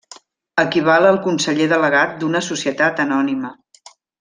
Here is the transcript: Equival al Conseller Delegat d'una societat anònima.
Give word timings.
Equival 0.61 1.05
al 1.09 1.19
Conseller 1.25 1.67
Delegat 1.75 2.17
d'una 2.23 2.43
societat 2.49 3.05
anònima. 3.07 3.55